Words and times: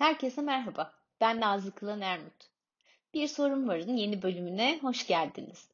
Herkese 0.00 0.42
merhaba. 0.42 0.92
Ben 1.20 1.40
Nazlı 1.40 1.74
Kılan 1.74 2.00
Ermut. 2.00 2.50
Bir 3.14 3.28
Sorun 3.28 3.68
Var'ın 3.68 3.96
yeni 3.96 4.22
bölümüne 4.22 4.78
hoş 4.82 5.06
geldiniz. 5.06 5.68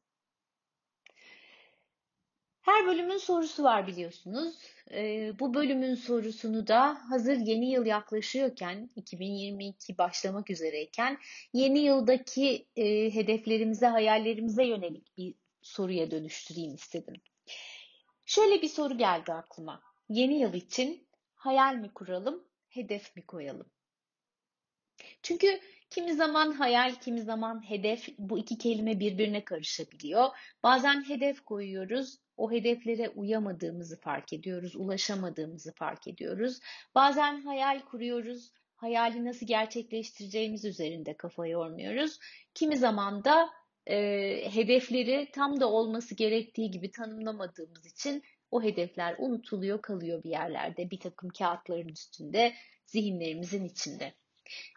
Her 2.61 2.87
bölümün 2.87 3.17
sorusu 3.17 3.63
var 3.63 3.87
biliyorsunuz. 3.87 4.55
Ee, 4.91 5.31
bu 5.39 5.53
bölümün 5.53 5.95
sorusunu 5.95 6.67
da 6.67 6.97
hazır 7.09 7.37
yeni 7.37 7.71
yıl 7.71 7.85
yaklaşıyorken, 7.85 8.89
2022 8.95 9.97
başlamak 9.97 10.49
üzereyken, 10.49 11.17
yeni 11.53 11.79
yıldaki 11.79 12.67
e, 12.75 13.13
hedeflerimize, 13.13 13.87
hayallerimize 13.87 14.63
yönelik 14.63 15.17
bir 15.17 15.35
soruya 15.61 16.11
dönüştüreyim 16.11 16.75
istedim. 16.75 17.15
Şöyle 18.25 18.61
bir 18.61 18.69
soru 18.69 18.97
geldi 18.97 19.33
aklıma. 19.33 19.81
Yeni 20.09 20.39
yıl 20.39 20.53
için 20.53 21.07
hayal 21.35 21.75
mi 21.75 21.93
kuralım, 21.93 22.43
hedef 22.69 23.15
mi 23.15 23.25
koyalım? 23.25 23.76
Çünkü 25.23 25.59
kimi 25.89 26.13
zaman 26.13 26.51
hayal, 26.51 26.95
kimi 26.95 27.21
zaman 27.21 27.69
hedef 27.69 28.07
bu 28.17 28.37
iki 28.37 28.57
kelime 28.57 28.99
birbirine 28.99 29.45
karışabiliyor. 29.45 30.29
Bazen 30.63 31.09
hedef 31.09 31.41
koyuyoruz, 31.41 32.17
o 32.37 32.51
hedeflere 32.51 33.09
uyamadığımızı 33.09 33.99
fark 33.99 34.33
ediyoruz, 34.33 34.75
ulaşamadığımızı 34.75 35.73
fark 35.73 36.07
ediyoruz. 36.07 36.59
Bazen 36.95 37.41
hayal 37.41 37.79
kuruyoruz, 37.79 38.51
hayali 38.75 39.25
nasıl 39.25 39.47
gerçekleştireceğimiz 39.47 40.65
üzerinde 40.65 41.17
kafa 41.17 41.47
yormuyoruz. 41.47 42.19
Kimi 42.53 42.77
zaman 42.77 43.23
da 43.23 43.49
e, 43.85 43.95
hedefleri 44.53 45.31
tam 45.33 45.59
da 45.59 45.71
olması 45.71 46.15
gerektiği 46.15 46.71
gibi 46.71 46.91
tanımlamadığımız 46.91 47.85
için 47.85 48.23
o 48.51 48.63
hedefler 48.63 49.15
unutuluyor, 49.17 49.81
kalıyor 49.81 50.23
bir 50.23 50.29
yerlerde, 50.29 50.91
bir 50.91 50.99
takım 50.99 51.29
kağıtların 51.29 51.87
üstünde, 51.87 52.53
zihinlerimizin 52.85 53.65
içinde. 53.65 54.13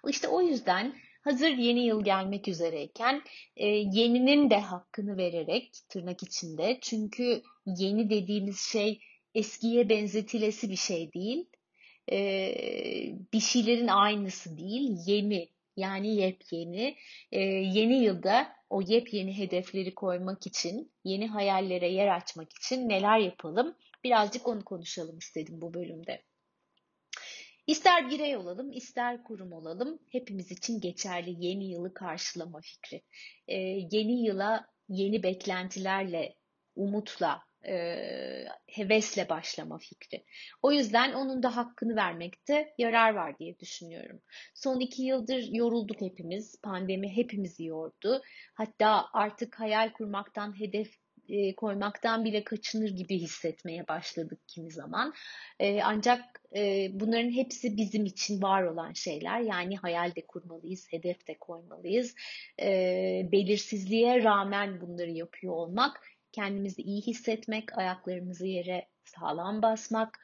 İşte 0.09 0.29
o 0.29 0.43
yüzden 0.43 0.95
hazır 1.21 1.51
yeni 1.51 1.81
yıl 1.87 2.05
gelmek 2.05 2.49
üzereyken 2.49 3.23
e, 3.57 3.67
yeninin 3.67 4.51
de 4.51 4.61
hakkını 4.61 5.17
vererek 5.17 5.73
tırnak 5.89 6.23
içinde 6.23 6.79
çünkü 6.81 7.43
yeni 7.67 8.11
dediğimiz 8.11 8.61
şey 8.61 9.01
eskiye 9.35 9.89
benzetilesi 9.89 10.71
bir 10.71 10.77
şey 10.77 11.12
değil. 11.12 11.47
E, 12.12 12.19
bir 13.33 13.41
şeylerin 13.41 13.89
aynısı 13.89 14.59
değil, 14.59 14.91
yeni 15.07 15.49
yani 15.77 16.15
yepyeni. 16.17 16.97
E, 17.33 17.41
yeni 17.41 18.03
yılda 18.03 18.53
o 18.71 18.83
yepyeni 18.83 19.39
hedefleri 19.39 19.95
koymak 19.95 20.47
için, 20.47 20.93
yeni 21.05 21.27
hayallere 21.29 21.89
yer 21.89 22.17
açmak 22.17 22.53
için 22.53 22.89
neler 22.89 23.19
yapalım? 23.19 23.77
Birazcık 24.05 24.49
onu 24.49 24.65
konuşalım 24.65 25.19
istedim 25.19 25.61
bu 25.61 25.75
bölümde. 25.75 26.23
İster 27.66 28.11
birey 28.11 28.36
olalım, 28.36 28.72
ister 28.72 29.25
kurum 29.25 29.53
olalım, 29.53 29.98
hepimiz 30.12 30.50
için 30.50 30.80
geçerli 30.80 31.47
yeni 31.47 31.70
yılı 31.70 31.94
karşılama 31.94 32.61
fikri. 32.61 33.03
Ee, 33.48 33.56
yeni 33.91 34.25
yıla 34.25 34.66
yeni 34.89 35.22
beklentilerle, 35.22 36.34
umutla, 36.77 37.42
e, 37.66 38.44
hevesle 38.66 39.28
başlama 39.28 39.78
fikri. 39.78 40.25
O 40.62 40.72
yüzden 40.72 41.12
onun 41.12 41.42
da 41.42 41.56
hakkını 41.56 41.97
vermekte 41.97 42.75
yarar 42.78 43.15
var 43.15 43.38
diye 43.38 43.59
düşünüyorum. 43.59 44.22
Son 44.54 44.81
iki 44.81 45.03
yıldır 45.03 45.43
yorulduk 45.43 46.00
hepimiz, 46.00 46.60
pandemi 46.62 47.16
hepimizi 47.16 47.65
yordu. 47.65 48.22
Hatta 48.54 49.06
artık 49.12 49.60
hayal 49.60 49.93
kurmaktan, 49.93 50.60
hedef 50.60 50.91
e, 51.31 51.55
koymaktan 51.55 52.25
bile 52.25 52.45
kaçınır 52.45 52.91
gibi 52.91 53.19
hissetmeye 53.19 53.89
başladık 53.89 54.41
kimi 54.47 54.71
zaman. 54.71 55.15
E, 55.61 55.83
ancak 55.83 56.43
e, 56.57 56.91
bunların 56.93 57.31
hepsi 57.31 57.77
bizim 57.77 58.05
için 58.05 58.43
var 58.43 58.63
olan 58.63 58.93
şeyler. 58.93 59.41
Yani 59.41 59.77
hayal 59.77 60.15
de 60.15 60.27
kurmalıyız, 60.27 60.93
hedef 60.93 61.27
de 61.29 61.39
koymalıyız. 61.39 62.15
E, 62.61 62.69
belirsizliğe 63.33 64.23
rağmen 64.25 64.81
bunları 64.81 65.11
yapıyor 65.11 65.55
olmak, 65.55 66.01
kendimizi 66.33 66.83
iyi 66.83 67.03
hissetmek, 67.03 67.79
ayaklarımızı 67.79 68.47
yere 68.47 68.89
sağlam 69.05 69.62
basmak, 69.62 70.19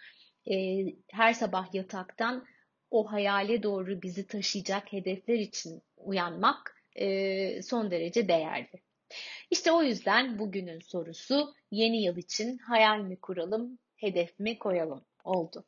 e, 0.51 0.85
her 1.11 1.33
sabah 1.33 1.75
yataktan 1.75 2.47
o 2.91 3.13
hayale 3.13 3.63
doğru 3.63 4.03
bizi 4.03 4.27
taşıyacak 4.27 4.93
hedefler 4.93 5.39
için 5.39 5.83
uyanmak 5.97 6.83
e, 6.97 7.63
son 7.63 7.91
derece 7.91 8.29
değerli. 8.29 8.86
İşte 9.51 9.73
o 9.73 9.83
yüzden 9.83 10.39
bugünün 10.39 10.81
sorusu 10.81 11.55
yeni 11.71 12.03
yıl 12.03 12.17
için 12.17 12.59
hayal 12.59 13.01
mi 13.01 13.21
kuralım, 13.21 13.79
hedef 13.97 14.39
mi 14.39 14.59
koyalım 14.59 15.05
oldu. 15.25 15.65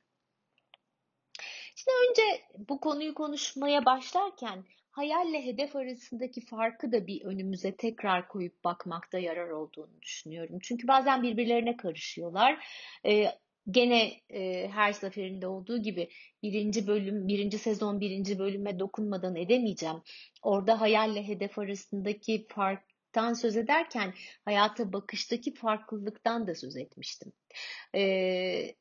Şimdi 1.76 1.96
önce 2.10 2.22
bu 2.68 2.80
konuyu 2.80 3.14
konuşmaya 3.14 3.84
başlarken 3.84 4.64
hayalle 4.90 5.44
hedef 5.44 5.76
arasındaki 5.76 6.40
farkı 6.40 6.92
da 6.92 7.06
bir 7.06 7.24
önümüze 7.24 7.76
tekrar 7.76 8.28
koyup 8.28 8.64
bakmakta 8.64 9.18
yarar 9.18 9.48
olduğunu 9.48 10.02
düşünüyorum. 10.02 10.58
Çünkü 10.62 10.88
bazen 10.88 11.22
birbirlerine 11.22 11.76
karışıyorlar. 11.76 12.66
Ee, 13.06 13.26
gene 13.70 14.12
e, 14.30 14.68
her 14.68 14.92
seferinde 14.92 15.46
olduğu 15.46 15.82
gibi 15.82 16.08
birinci 16.42 16.86
bölüm, 16.86 17.28
birinci 17.28 17.58
sezon 17.58 18.00
birinci 18.00 18.38
bölüme 18.38 18.78
dokunmadan 18.78 19.36
edemeyeceğim. 19.36 20.02
Orada 20.42 20.80
hayalle 20.80 21.28
hedef 21.28 21.58
arasındaki 21.58 22.46
fark 22.48 22.87
tan 23.18 23.34
söz 23.34 23.56
ederken 23.56 24.14
hayata 24.44 24.92
bakıştaki 24.92 25.54
farklılıktan 25.54 26.46
da 26.46 26.54
söz 26.54 26.76
etmiştim. 26.76 27.32
Ee, 27.94 28.74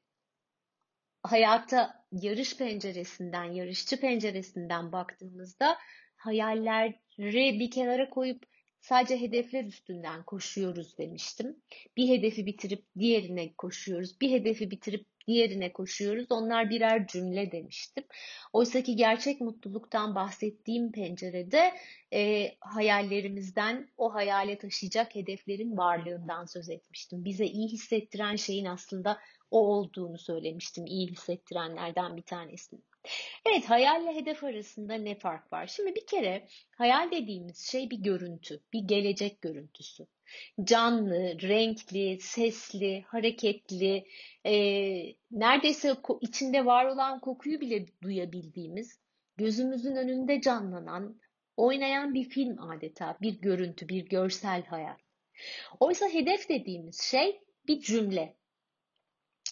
hayata 1.23 2.05
yarış 2.11 2.57
penceresinden, 2.57 3.43
yarışçı 3.43 3.99
penceresinden 3.99 4.91
baktığımızda 4.91 5.77
hayalleri 6.15 7.59
bir 7.59 7.71
kenara 7.71 8.09
koyup 8.09 8.45
sadece 8.81 9.21
hedefler 9.21 9.63
üstünden 9.63 10.23
koşuyoruz 10.23 10.97
demiştim. 10.97 11.63
Bir 11.97 12.07
hedefi 12.07 12.45
bitirip 12.45 12.85
diğerine 12.99 13.53
koşuyoruz. 13.53 14.21
Bir 14.21 14.31
hedefi 14.31 14.71
bitirip 14.71 15.05
diğerine 15.27 15.73
koşuyoruz. 15.73 16.31
Onlar 16.31 16.69
birer 16.69 17.07
cümle 17.07 17.51
demiştim. 17.51 18.03
Oysa 18.53 18.83
ki 18.83 18.95
gerçek 18.95 19.41
mutluluktan 19.41 20.15
bahsettiğim 20.15 20.91
pencerede 20.91 21.73
e, 22.13 22.51
hayallerimizden, 22.59 23.89
o 23.97 24.13
hayale 24.13 24.57
taşıyacak 24.57 25.15
hedeflerin 25.15 25.77
varlığından 25.77 26.45
söz 26.45 26.69
etmiştim. 26.69 27.25
Bize 27.25 27.45
iyi 27.45 27.67
hissettiren 27.67 28.35
şeyin 28.35 28.65
aslında 28.65 29.17
o 29.51 29.67
olduğunu 29.67 30.17
söylemiştim. 30.17 30.85
İyi 30.85 31.07
hissettirenlerden 31.07 32.17
bir 32.17 32.21
tanesini. 32.21 32.79
Evet 33.45 33.69
hayalle 33.69 34.15
hedef 34.15 34.43
arasında 34.43 34.93
ne 34.93 35.15
fark 35.15 35.53
var? 35.53 35.67
Şimdi 35.67 35.95
bir 35.95 36.05
kere 36.05 36.47
hayal 36.77 37.11
dediğimiz 37.11 37.57
şey 37.71 37.89
bir 37.89 37.97
görüntü, 37.97 38.59
bir 38.73 38.79
gelecek 38.79 39.41
görüntüsü. 39.41 40.07
Canlı, 40.63 41.41
renkli, 41.41 42.19
sesli, 42.21 43.01
hareketli, 43.07 44.07
e, 44.45 44.53
neredeyse 45.31 45.95
içinde 46.21 46.65
var 46.65 46.85
olan 46.85 47.19
kokuyu 47.19 47.61
bile 47.61 47.85
duyabildiğimiz, 48.01 48.99
gözümüzün 49.37 49.95
önünde 49.95 50.41
canlanan, 50.41 51.19
oynayan 51.57 52.13
bir 52.13 52.29
film 52.29 52.61
adeta, 52.69 53.17
bir 53.21 53.41
görüntü, 53.41 53.89
bir 53.89 54.05
görsel 54.05 54.65
hayal. 54.65 54.97
Oysa 55.79 56.09
hedef 56.09 56.49
dediğimiz 56.49 57.01
şey 57.01 57.41
bir 57.67 57.81
cümle. 57.81 58.37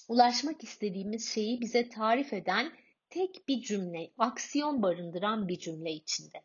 Ulaşmak 0.07 0.63
istediğimiz 0.63 1.33
şeyi 1.33 1.61
bize 1.61 1.89
tarif 1.89 2.33
eden 2.33 2.71
tek 3.09 3.47
bir 3.47 3.61
cümle, 3.61 4.11
aksiyon 4.17 4.81
barındıran 4.81 5.47
bir 5.47 5.59
cümle 5.59 5.91
içinde. 5.91 6.41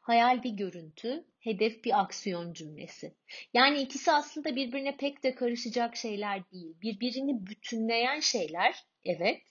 Hayal 0.00 0.42
bir 0.42 0.50
görüntü, 0.50 1.24
hedef 1.38 1.84
bir 1.84 2.00
aksiyon 2.00 2.52
cümlesi. 2.52 3.14
Yani 3.54 3.82
ikisi 3.82 4.12
aslında 4.12 4.56
birbirine 4.56 4.96
pek 4.96 5.22
de 5.22 5.34
karışacak 5.34 5.96
şeyler 5.96 6.50
değil. 6.50 6.76
Birbirini 6.82 7.46
bütünleyen 7.46 8.20
şeyler, 8.20 8.84
evet. 9.04 9.42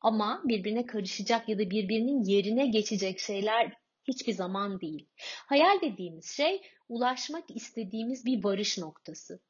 Ama 0.00 0.42
birbirine 0.44 0.86
karışacak 0.86 1.48
ya 1.48 1.58
da 1.58 1.70
birbirinin 1.70 2.24
yerine 2.24 2.66
geçecek 2.66 3.18
şeyler 3.18 3.72
hiçbir 4.04 4.32
zaman 4.32 4.80
değil. 4.80 5.08
Hayal 5.46 5.80
dediğimiz 5.80 6.26
şey 6.26 6.60
ulaşmak 6.88 7.50
istediğimiz 7.50 8.26
bir 8.26 8.44
varış 8.44 8.78
noktası. 8.78 9.40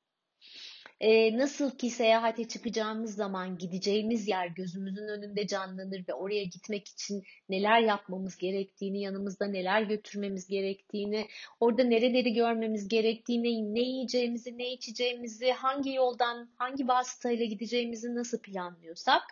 E, 1.00 1.38
nasıl 1.38 1.70
ki 1.70 1.90
seyahate 1.90 2.48
çıkacağımız 2.48 3.14
zaman 3.14 3.58
gideceğimiz 3.58 4.28
yer 4.28 4.46
gözümüzün 4.46 5.08
önünde 5.08 5.46
canlanır 5.46 6.04
ve 6.08 6.14
oraya 6.14 6.44
gitmek 6.44 6.88
için 6.88 7.22
neler 7.48 7.80
yapmamız 7.80 8.36
gerektiğini, 8.36 9.00
yanımızda 9.00 9.46
neler 9.46 9.82
götürmemiz 9.82 10.48
gerektiğini, 10.48 11.26
orada 11.60 11.84
nereleri 11.84 12.32
görmemiz 12.32 12.88
gerektiğini, 12.88 13.74
ne 13.74 13.80
yiyeceğimizi, 13.80 14.58
ne 14.58 14.72
içeceğimizi, 14.72 15.52
hangi 15.52 15.92
yoldan, 15.92 16.50
hangi 16.56 16.88
vasıtayla 16.88 17.44
gideceğimizi 17.44 18.14
nasıl 18.14 18.38
planlıyorsak, 18.38 19.22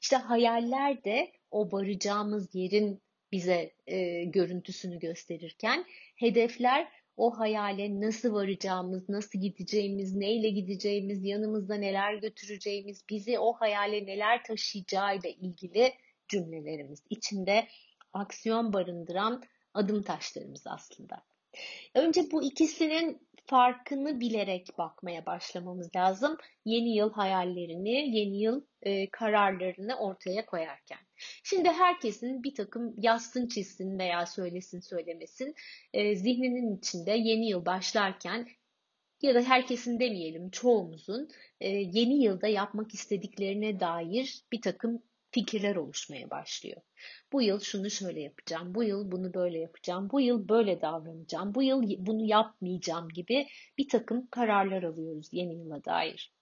işte 0.00 0.16
hayaller 0.16 1.04
de 1.04 1.32
o 1.50 1.72
varacağımız 1.72 2.54
yerin 2.54 3.02
bize 3.32 3.72
e, 3.86 4.24
görüntüsünü 4.24 4.98
gösterirken 4.98 5.84
hedefler 6.16 6.88
o 7.16 7.38
hayale 7.38 8.00
nasıl 8.00 8.32
varacağımız, 8.32 9.08
nasıl 9.08 9.38
gideceğimiz, 9.38 10.16
neyle 10.16 10.48
gideceğimiz, 10.48 11.24
yanımızda 11.24 11.74
neler 11.74 12.14
götüreceğimiz, 12.14 13.04
bizi 13.10 13.38
o 13.38 13.52
hayale 13.52 14.06
neler 14.06 14.44
taşıyacağıyla 14.44 15.30
ilgili 15.30 15.92
cümlelerimiz. 16.28 17.02
İçinde 17.10 17.68
aksiyon 18.12 18.72
barındıran 18.72 19.42
adım 19.74 20.02
taşlarımız 20.02 20.66
aslında. 20.66 21.22
Önce 21.94 22.30
bu 22.32 22.42
ikisinin 22.42 23.28
farkını 23.50 24.20
bilerek 24.20 24.68
bakmaya 24.78 25.26
başlamamız 25.26 25.96
lazım. 25.96 26.36
Yeni 26.64 26.96
yıl 26.96 27.12
hayallerini, 27.12 28.18
yeni 28.18 28.42
yıl 28.42 28.62
e, 28.82 29.10
kararlarını 29.10 29.98
ortaya 29.98 30.46
koyarken. 30.46 30.98
Şimdi 31.44 31.68
herkesin 31.68 32.42
bir 32.42 32.54
takım 32.54 32.94
yazsın 32.96 33.48
çizsin 33.48 33.98
veya 33.98 34.26
söylesin 34.26 34.80
söylemesin 34.80 35.54
e, 35.92 36.16
zihninin 36.16 36.76
içinde 36.76 37.10
yeni 37.10 37.48
yıl 37.48 37.66
başlarken 37.66 38.48
ya 39.22 39.34
da 39.34 39.42
herkesin 39.42 40.00
demeyelim 40.00 40.50
çoğumuzun 40.50 41.28
e, 41.60 41.68
yeni 41.68 42.22
yılda 42.22 42.46
yapmak 42.46 42.94
istediklerine 42.94 43.80
dair 43.80 44.42
bir 44.52 44.62
takım 44.62 45.02
fikirler 45.30 45.76
oluşmaya 45.76 46.30
başlıyor. 46.30 46.82
Bu 47.32 47.42
yıl 47.42 47.60
şunu 47.60 47.90
şöyle 47.90 48.20
yapacağım, 48.20 48.74
bu 48.74 48.84
yıl 48.84 49.12
bunu 49.12 49.34
böyle 49.34 49.58
yapacağım, 49.58 50.08
bu 50.12 50.20
yıl 50.20 50.48
böyle 50.48 50.80
davranacağım, 50.80 51.54
bu 51.54 51.62
yıl 51.62 51.82
bunu 52.06 52.24
yapmayacağım 52.24 53.08
gibi 53.08 53.48
bir 53.78 53.88
takım 53.88 54.26
kararlar 54.26 54.82
alıyoruz 54.82 55.28
yeni 55.32 55.54
yıla 55.54 55.84
dair. 55.84 56.32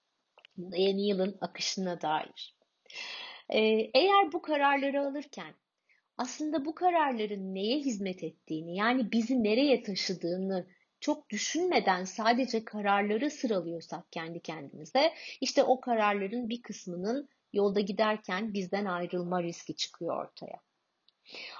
Yeni 0.56 1.08
yılın 1.08 1.38
akışına 1.40 2.00
dair. 2.00 2.56
Ee, 3.50 3.60
eğer 3.94 4.32
bu 4.32 4.42
kararları 4.42 5.00
alırken 5.00 5.54
aslında 6.16 6.64
bu 6.64 6.74
kararların 6.74 7.54
neye 7.54 7.78
hizmet 7.78 8.24
ettiğini 8.24 8.76
yani 8.76 9.12
bizi 9.12 9.42
nereye 9.42 9.82
taşıdığını 9.82 10.66
çok 11.00 11.30
düşünmeden 11.30 12.04
sadece 12.04 12.64
kararları 12.64 13.30
sıralıyorsak 13.30 14.12
kendi 14.12 14.40
kendimize 14.40 15.12
işte 15.40 15.62
o 15.62 15.80
kararların 15.80 16.48
bir 16.48 16.62
kısmının 16.62 17.28
yolda 17.52 17.80
giderken 17.80 18.54
bizden 18.54 18.84
ayrılma 18.84 19.42
riski 19.42 19.76
çıkıyor 19.76 20.24
ortaya. 20.24 20.60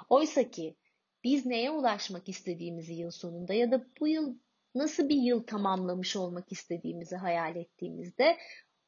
Oysa 0.09 0.51
ki 0.51 0.77
biz 1.25 1.47
neye 1.47 1.71
ulaşmak 1.71 2.29
istediğimizi 2.29 2.95
yıl 2.95 3.11
sonunda 3.11 3.55
ya 3.55 3.71
da 3.71 3.87
bu 4.01 4.09
yıl 4.09 4.35
nasıl 4.75 5.09
bir 5.09 5.17
yıl 5.17 5.43
tamamlamış 5.43 6.17
olmak 6.17 6.53
istediğimizi 6.53 7.17
hayal 7.17 7.57
ettiğimizde 7.57 8.39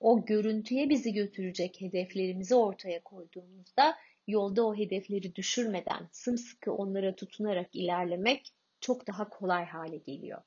o 0.00 0.24
görüntüye 0.24 0.88
bizi 0.88 1.12
götürecek 1.12 1.80
hedeflerimizi 1.80 2.54
ortaya 2.54 3.02
koyduğumuzda 3.02 3.96
yolda 4.26 4.66
o 4.66 4.76
hedefleri 4.76 5.34
düşürmeden 5.34 6.08
sımsıkı 6.12 6.72
onlara 6.72 7.16
tutunarak 7.16 7.74
ilerlemek 7.74 8.54
çok 8.80 9.06
daha 9.06 9.28
kolay 9.28 9.64
hale 9.64 9.96
geliyor. 9.96 10.42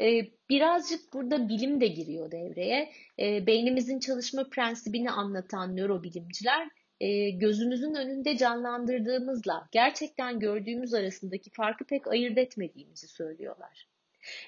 Ee, 0.00 0.30
birazcık 0.50 1.12
burada 1.12 1.48
bilim 1.48 1.80
de 1.80 1.86
giriyor 1.86 2.30
devreye. 2.30 2.92
Ee, 3.18 3.46
beynimizin 3.46 3.98
çalışma 3.98 4.48
prensibini 4.50 5.10
anlatan 5.10 5.76
nörobilimciler 5.76 6.68
e, 7.00 7.30
gözümüzün 7.30 7.94
önünde 7.94 8.36
canlandırdığımızla 8.36 9.68
gerçekten 9.72 10.40
gördüğümüz 10.40 10.94
arasındaki 10.94 11.50
farkı 11.50 11.84
pek 11.84 12.06
ayırt 12.06 12.38
etmediğimizi 12.38 13.08
söylüyorlar. 13.08 13.88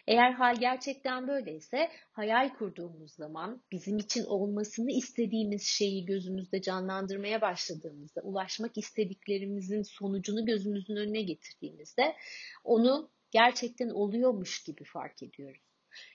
Eğer 0.06 0.32
hal 0.32 0.56
gerçekten 0.56 1.28
böyleyse 1.28 1.90
hayal 2.12 2.48
kurduğumuz 2.48 3.12
zaman 3.12 3.62
bizim 3.72 3.98
için 3.98 4.24
olmasını 4.24 4.90
istediğimiz 4.90 5.62
şeyi 5.62 6.04
gözümüzde 6.04 6.62
canlandırmaya 6.62 7.40
başladığımızda, 7.40 8.20
ulaşmak 8.20 8.78
istediklerimizin 8.78 9.82
sonucunu 9.82 10.46
gözümüzün 10.46 10.96
önüne 10.96 11.22
getirdiğimizde 11.22 12.16
onu 12.64 13.10
gerçekten 13.32 13.88
oluyormuş 13.88 14.62
gibi 14.64 14.84
fark 14.84 15.22
ediyoruz. 15.22 15.62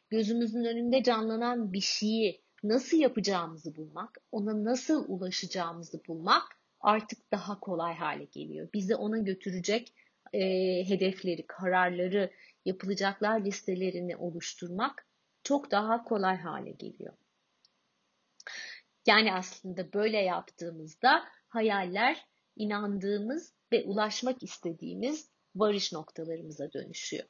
Gözümüzün 0.10 0.64
önünde 0.64 1.04
canlanan 1.04 1.74
bir 1.74 1.82
şeyi 1.82 2.42
nasıl 2.64 2.98
yapacağımızı 2.98 3.76
bulmak, 3.76 4.18
ona 4.32 4.64
nasıl 4.64 5.06
ulaşacağımızı 5.08 6.02
bulmak 6.08 6.44
artık 6.80 7.32
daha 7.32 7.60
kolay 7.60 7.96
hale 7.96 8.26
geliyor. 8.26 8.70
Bizi 8.74 8.96
ona 8.96 9.18
götürecek 9.18 9.94
e, 10.34 10.40
hedefleri, 10.90 11.48
kararları, 11.48 12.32
yapılacaklar 12.66 13.46
listelerini 13.46 14.16
oluşturmak 14.16 15.08
çok 15.44 15.72
daha 15.72 16.04
kolay 16.04 16.38
hale 16.38 16.72
geliyor. 16.72 17.14
Yani 19.06 19.34
aslında 19.34 19.94
böyle 19.94 20.18
yaptığımızda 20.18 21.24
hayaller 21.48 22.26
inandığımız 22.56 23.54
ve 23.72 23.84
ulaşmak 23.84 24.44
istediğimiz 24.44 25.30
varış 25.60 25.94
noktalarımıza 25.94 26.74
dönüşüyor. 26.74 27.28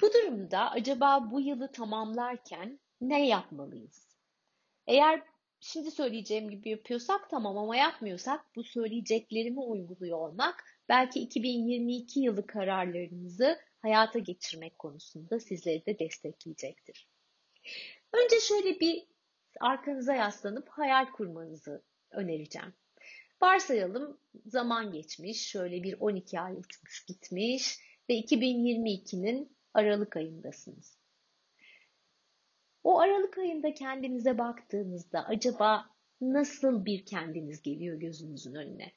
Bu 0.00 0.12
durumda 0.12 0.70
acaba 0.70 1.30
bu 1.30 1.40
yılı 1.40 1.72
tamamlarken 1.72 2.80
ne 3.00 3.26
yapmalıyız? 3.26 4.16
Eğer 4.86 5.22
şimdi 5.60 5.90
söyleyeceğim 5.90 6.50
gibi 6.50 6.68
yapıyorsak 6.68 7.30
tamam 7.30 7.58
ama 7.58 7.76
yapmıyorsak 7.76 8.56
bu 8.56 8.64
söyleyeceklerimi 8.64 9.60
uyguluyor 9.60 10.18
olmak 10.18 10.64
belki 10.88 11.20
2022 11.20 12.20
yılı 12.20 12.46
kararlarınızı 12.46 13.58
hayata 13.78 14.18
geçirmek 14.18 14.78
konusunda 14.78 15.40
sizleri 15.40 15.86
de 15.86 15.98
destekleyecektir. 15.98 17.08
Önce 18.12 18.40
şöyle 18.40 18.80
bir 18.80 19.06
arkanıza 19.60 20.14
yaslanıp 20.14 20.68
hayal 20.68 21.12
kurmanızı 21.12 21.82
önereceğim. 22.10 22.74
Varsayalım 23.42 24.20
zaman 24.46 24.92
geçmiş, 24.92 25.48
şöyle 25.48 25.82
bir 25.82 25.96
12 26.00 26.40
ay 26.40 26.52
uçmuş 26.52 27.04
gitmiş 27.04 27.78
ve 28.08 28.20
2022'nin 28.20 29.56
Aralık 29.74 30.16
ayındasınız. 30.16 30.98
O 32.84 32.98
Aralık 32.98 33.38
ayında 33.38 33.74
kendinize 33.74 34.38
baktığınızda 34.38 35.24
acaba 35.24 35.90
nasıl 36.20 36.84
bir 36.84 37.06
kendiniz 37.06 37.62
geliyor 37.62 38.00
gözünüzün 38.00 38.54
önüne? 38.54 38.92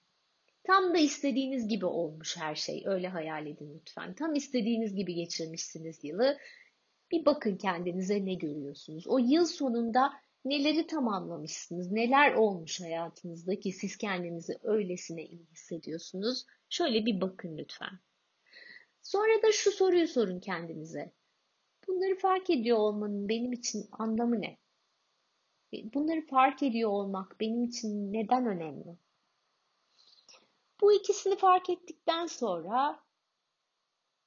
Tam 0.64 0.94
da 0.94 0.98
istediğiniz 0.98 1.68
gibi 1.68 1.86
olmuş 1.86 2.38
her 2.38 2.56
şey. 2.56 2.84
Öyle 2.86 3.08
hayal 3.08 3.48
edin 3.48 3.74
lütfen. 3.80 4.14
Tam 4.14 4.36
istediğiniz 4.36 4.96
gibi 4.96 5.14
geçirmişsiniz 5.14 6.04
yılı. 6.04 6.38
Bir 7.12 7.26
bakın 7.26 7.58
kendinize 7.58 8.26
ne 8.26 8.34
görüyorsunuz. 8.34 9.08
O 9.08 9.18
yıl 9.18 9.46
sonunda 9.46 10.14
neleri 10.46 10.88
tamamlamışsınız, 10.88 11.92
neler 11.92 12.34
olmuş 12.34 12.82
hayatınızda 12.82 13.60
ki 13.60 13.72
siz 13.72 13.98
kendinizi 13.98 14.60
öylesine 14.64 15.26
iyi 15.26 15.46
hissediyorsunuz. 15.52 16.46
Şöyle 16.70 17.06
bir 17.06 17.22
bakın 17.22 17.58
lütfen. 17.58 18.00
Sonra 19.02 19.44
da 19.44 19.52
şu 19.52 19.72
soruyu 19.72 20.08
sorun 20.08 20.40
kendinize. 20.40 21.12
Bunları 21.88 22.16
fark 22.16 22.50
ediyor 22.50 22.78
olmanın 22.78 23.30
benim 23.30 23.54
için 23.54 23.90
anlamı 23.92 24.42
ne? 24.42 24.58
Bunları 25.74 26.26
fark 26.26 26.64
ediyor 26.64 26.90
olmak 26.90 27.40
benim 27.40 27.64
için 27.64 28.14
neden 28.14 28.46
önemli? 28.46 28.98
Bu 30.82 30.94
ikisini 30.94 31.36
fark 31.36 31.70
ettikten 31.70 32.26
sonra 32.26 33.00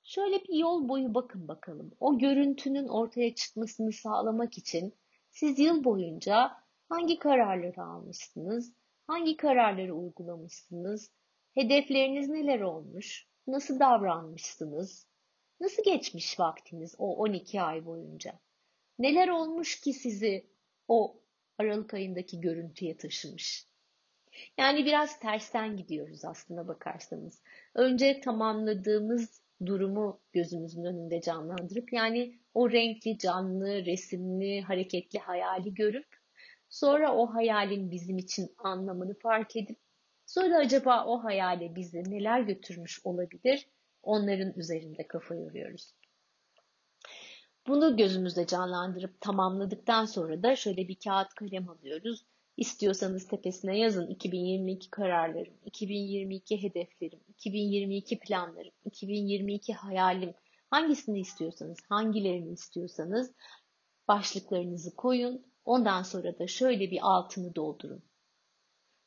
şöyle 0.04 0.44
bir 0.44 0.54
yol 0.54 0.88
boyu 0.88 1.14
bakın 1.14 1.48
bakalım. 1.48 1.92
O 2.00 2.18
görüntünün 2.18 2.88
ortaya 2.88 3.34
çıkmasını 3.34 3.92
sağlamak 3.92 4.58
için 4.58 4.94
siz 5.34 5.58
yıl 5.58 5.84
boyunca 5.84 6.52
hangi 6.88 7.18
kararları 7.18 7.82
almışsınız? 7.82 8.74
Hangi 9.06 9.36
kararları 9.36 9.94
uygulamışsınız? 9.94 11.12
Hedefleriniz 11.54 12.28
neler 12.28 12.60
olmuş? 12.60 13.28
Nasıl 13.46 13.80
davranmışsınız? 13.80 15.08
Nasıl 15.60 15.84
geçmiş 15.84 16.40
vaktiniz 16.40 16.94
o 16.98 17.16
12 17.16 17.62
ay 17.62 17.86
boyunca? 17.86 18.40
Neler 18.98 19.28
olmuş 19.28 19.80
ki 19.80 19.92
sizi 19.92 20.50
o 20.88 21.20
Aralık 21.58 21.94
ayındaki 21.94 22.40
görüntüye 22.40 22.96
taşımış? 22.96 23.68
Yani 24.58 24.84
biraz 24.84 25.18
tersten 25.18 25.76
gidiyoruz 25.76 26.24
aslında 26.24 26.68
bakarsanız. 26.68 27.42
Önce 27.74 28.20
tamamladığımız 28.20 29.43
durumu 29.66 30.20
gözümüzün 30.32 30.84
önünde 30.84 31.20
canlandırıp 31.20 31.92
yani 31.92 32.38
o 32.54 32.70
renkli, 32.70 33.18
canlı, 33.18 33.86
resimli, 33.86 34.60
hareketli 34.60 35.18
hayali 35.18 35.74
görüp 35.74 36.06
sonra 36.68 37.14
o 37.14 37.34
hayalin 37.34 37.90
bizim 37.90 38.18
için 38.18 38.54
anlamını 38.58 39.14
fark 39.18 39.56
edip 39.56 39.78
sonra 40.26 40.56
acaba 40.56 41.04
o 41.06 41.24
hayale 41.24 41.74
bizi 41.74 42.10
neler 42.10 42.40
götürmüş 42.40 43.00
olabilir 43.04 43.68
onların 44.02 44.52
üzerinde 44.56 45.06
kafa 45.06 45.34
yoruyoruz. 45.34 45.94
Bunu 47.66 47.96
gözümüzde 47.96 48.46
canlandırıp 48.46 49.20
tamamladıktan 49.20 50.04
sonra 50.04 50.42
da 50.42 50.56
şöyle 50.56 50.88
bir 50.88 50.98
kağıt 51.04 51.34
kalem 51.34 51.68
alıyoruz 51.68 52.24
İstiyorsanız 52.56 53.28
tepesine 53.28 53.78
yazın 53.78 54.06
2022 54.06 54.90
kararlarım, 54.90 55.54
2022 55.64 56.62
hedeflerim, 56.62 57.20
2022 57.28 58.18
planlarım, 58.18 58.72
2022 58.84 59.74
hayalim. 59.74 60.34
Hangisini 60.70 61.20
istiyorsanız, 61.20 61.78
hangilerini 61.88 62.52
istiyorsanız 62.52 63.32
başlıklarınızı 64.08 64.96
koyun. 64.96 65.46
Ondan 65.64 66.02
sonra 66.02 66.38
da 66.38 66.46
şöyle 66.46 66.90
bir 66.90 66.98
altını 67.02 67.54
doldurun. 67.54 68.02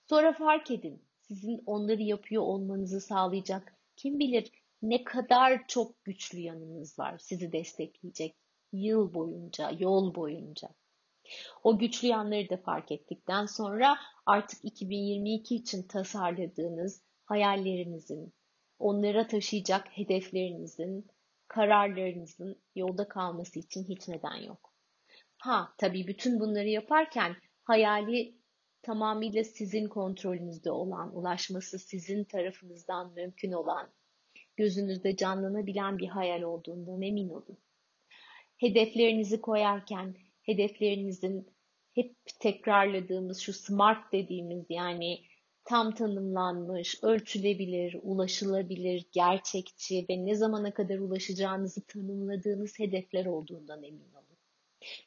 Sonra 0.10 0.34
fark 0.34 0.72
edin. 0.72 1.02
Sizin 1.22 1.64
onları 1.66 2.02
yapıyor 2.02 2.44
olmanızı 2.44 3.02
sağlayacak 3.02 3.74
kim 3.96 4.20
bilir 4.20 4.52
ne 4.82 5.04
kadar 5.04 5.68
çok 5.68 6.04
güçlü 6.04 6.40
yanınız 6.40 7.00
var 7.00 7.18
sizi 7.18 7.52
destekleyecek 7.52 8.36
yıl 8.72 9.14
boyunca, 9.14 9.72
yol 9.80 10.16
boyunca. 10.16 10.70
O 11.64 11.78
güçlü 11.78 12.08
yanları 12.08 12.50
da 12.50 12.58
fark 12.58 12.92
ettikten 12.92 13.46
sonra 13.46 13.98
artık 14.26 14.66
2022 14.66 15.56
için 15.56 15.84
tasarladığınız 15.84 17.02
hayallerinizin, 17.26 18.34
onlara 18.80 19.28
taşıyacak 19.28 19.88
hedeflerinizin, 19.88 21.08
kararlarınızın 21.48 22.62
yolda 22.76 23.08
kalması 23.08 23.60
için 23.60 23.84
hiç 23.84 24.08
neden 24.08 24.36
yok. 24.36 24.74
Ha 25.38 25.74
tabii 25.78 26.08
bütün 26.08 26.40
bunları 26.40 26.68
yaparken 26.68 27.36
hayali 27.64 28.38
tamamıyla 28.82 29.44
sizin 29.44 29.88
kontrolünüzde 29.88 30.72
olan, 30.72 31.16
ulaşması 31.16 31.80
sizin 31.80 32.24
tarafınızdan 32.24 33.14
mümkün 33.14 33.52
olan, 33.52 33.90
gözünüzde 34.58 35.16
canlanabilen 35.16 35.98
bir 35.98 36.08
hayal 36.08 36.42
olduğundan 36.42 37.02
emin 37.02 37.30
olun. 37.30 37.58
Hedeflerinizi 38.58 39.42
koyarken 39.42 40.16
hedeflerinizin 40.48 41.48
hep 41.96 42.16
tekrarladığımız 42.40 43.40
şu 43.40 43.54
SMART 43.54 44.14
dediğimiz 44.14 44.66
yani 44.70 45.20
tam 45.66 45.96
tanımlanmış, 45.96 47.04
ölçülebilir, 47.04 47.96
ulaşılabilir, 48.02 49.06
gerçekçi 49.12 50.06
ve 50.10 50.26
ne 50.26 50.36
zamana 50.36 50.74
kadar 50.74 50.98
ulaşacağınızı 50.98 51.86
tanımladığınız 51.88 52.80
hedefler 52.80 53.26
olduğundan 53.26 53.84
emin 53.84 54.14
olun. 54.14 54.38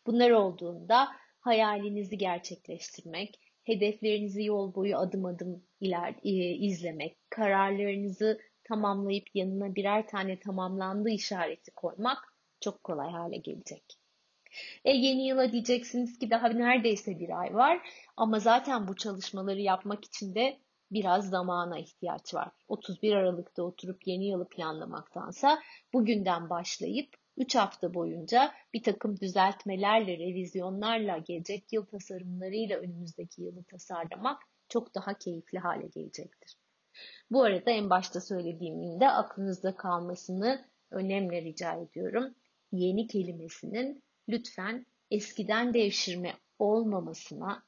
Bunlar 0.07 0.31
olduğunda 0.31 1.09
hayalinizi 1.41 2.19
gerçekleştirmek, 2.19 3.41
hedeflerinizi 3.65 4.45
yol 4.45 4.75
boyu 4.75 4.97
adım 4.97 5.25
adım 5.25 5.65
iler, 5.81 6.15
e, 6.25 6.31
izlemek, 6.55 7.17
kararlarınızı 7.31 8.41
tamamlayıp 8.65 9.25
yanına 9.35 9.75
birer 9.75 10.09
tane 10.09 10.41
tamamlandı 10.41 11.11
işareti 11.11 11.71
koymak 11.71 12.19
çok 12.61 12.85
kolay 12.85 13.11
hale 13.11 13.37
gelecek. 13.37 14.00
E 14.85 14.91
yeni 14.91 15.27
yıla 15.27 15.53
diyeceksiniz 15.53 16.19
ki 16.19 16.31
daha 16.31 16.49
neredeyse 16.49 17.19
bir 17.19 17.41
ay 17.41 17.55
var 17.55 17.81
ama 18.17 18.39
zaten 18.39 18.89
bu 18.89 18.97
çalışmaları 18.97 19.61
yapmak 19.61 20.05
için 20.05 20.35
de 20.35 20.59
biraz 20.93 21.31
zamana 21.31 21.79
ihtiyaç 21.79 22.35
var. 22.35 22.49
31 22.69 23.13
Aralık'ta 23.13 23.63
oturup 23.63 24.07
yeni 24.07 24.27
yılı 24.27 24.49
planlamaktansa 24.49 25.59
bugünden 25.93 26.51
başlayıp 26.51 27.15
3 27.37 27.55
hafta 27.57 27.95
boyunca 27.95 28.53
bir 28.75 28.83
takım 28.83 29.21
düzeltmelerle, 29.21 30.19
revizyonlarla, 30.19 31.19
gelecek 31.19 31.73
yıl 31.73 31.85
tasarımlarıyla 31.85 32.79
önümüzdeki 32.79 33.43
yılı 33.43 33.65
tasarlamak 33.65 34.43
çok 34.69 34.95
daha 34.95 35.15
keyifli 35.15 35.59
hale 35.59 35.87
gelecektir. 35.87 36.57
Bu 37.31 37.43
arada 37.43 37.71
en 37.71 37.91
başta 37.91 38.21
söylediğimin 38.21 39.01
de 39.01 39.11
aklınızda 39.11 39.77
kalmasını 39.77 40.65
önemli 40.91 41.45
rica 41.45 41.73
ediyorum. 41.75 42.35
Yeni 42.73 43.07
kelimesinin 43.07 44.03
lütfen 44.29 44.87
eskiden 45.11 45.75
devşirme 45.75 46.35
olmamasına 46.59 47.63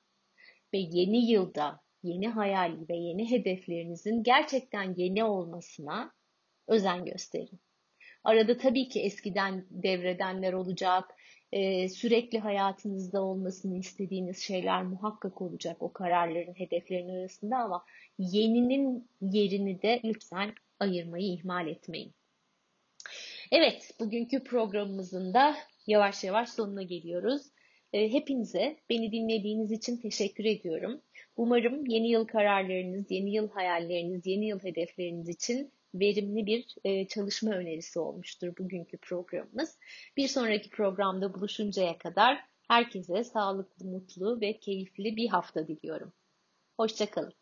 ve 0.74 0.78
yeni 0.78 1.30
yılda 1.30 1.80
yeni 2.02 2.28
hayal 2.28 2.76
ve 2.88 2.96
yeni 2.96 3.30
hedeflerinizin 3.30 4.22
gerçekten 4.22 4.94
yeni 4.96 5.24
olmasına 5.24 6.12
özen 6.68 7.04
gösterin. 7.04 7.60
Arada 8.24 8.56
tabii 8.56 8.88
ki 8.88 9.00
eskiden 9.00 9.66
devredenler 9.70 10.52
olacak, 10.52 11.04
e, 11.52 11.88
sürekli 11.88 12.38
hayatınızda 12.38 13.22
olmasını 13.22 13.78
istediğiniz 13.78 14.38
şeyler 14.38 14.82
muhakkak 14.82 15.42
olacak 15.42 15.76
o 15.82 15.92
kararların, 15.92 16.54
hedeflerin 16.54 17.08
arasında 17.08 17.56
ama 17.56 17.84
yeninin 18.18 19.08
yerini 19.20 19.82
de 19.82 20.00
lütfen 20.04 20.54
ayırmayı 20.80 21.32
ihmal 21.32 21.68
etmeyin. 21.68 22.14
Evet, 23.52 23.90
bugünkü 24.00 24.44
programımızın 24.44 25.34
da 25.34 25.56
yavaş 25.86 26.24
yavaş 26.24 26.48
sonuna 26.48 26.82
geliyoruz. 26.82 27.42
E, 27.92 28.12
hepinize 28.12 28.76
beni 28.90 29.12
dinlediğiniz 29.12 29.72
için 29.72 29.96
teşekkür 29.96 30.44
ediyorum. 30.44 31.00
Umarım 31.36 31.86
yeni 31.86 32.10
yıl 32.10 32.26
kararlarınız, 32.26 33.10
yeni 33.10 33.34
yıl 33.34 33.50
hayalleriniz, 33.50 34.26
yeni 34.26 34.46
yıl 34.46 34.58
hedefleriniz 34.60 35.28
için 35.28 35.72
verimli 35.94 36.46
bir 36.46 36.74
e, 36.84 37.06
çalışma 37.06 37.50
önerisi 37.50 37.98
olmuştur 37.98 38.56
bugünkü 38.58 38.96
programımız. 38.98 39.78
Bir 40.16 40.28
sonraki 40.28 40.70
programda 40.70 41.34
buluşuncaya 41.34 41.98
kadar 41.98 42.38
herkese 42.68 43.24
sağlıklı, 43.24 43.86
mutlu 43.86 44.40
ve 44.40 44.58
keyifli 44.58 45.16
bir 45.16 45.28
hafta 45.28 45.68
diliyorum. 45.68 46.12
Hoşçakalın. 46.76 47.41